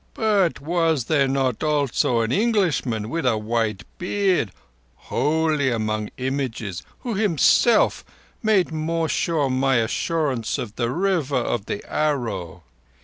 "But 0.15 0.59
was 0.59 1.03
there 1.05 1.27
not 1.27 1.61
also 1.61 2.21
an 2.21 2.31
Englishman 2.31 3.07
with 3.11 3.23
a 3.23 3.37
white 3.37 3.83
beard 3.99 4.51
holy 4.95 5.69
among 5.71 6.09
images—who 6.17 7.13
himself 7.13 8.03
made 8.41 8.71
more 8.71 9.07
sure 9.07 9.47
my 9.47 9.75
assurance 9.75 10.57
of 10.57 10.75
the 10.75 10.89
River 10.89 11.37
of 11.37 11.67
the 11.67 11.87
Arrow?" 11.87 12.63